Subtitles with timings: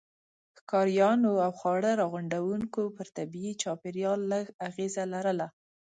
[0.57, 5.47] ښکاریانو او خواړه راغونډوونکو پر طبيعي چاپیریال لږ اغېزه لرله.